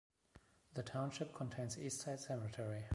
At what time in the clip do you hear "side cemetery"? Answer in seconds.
2.01-2.87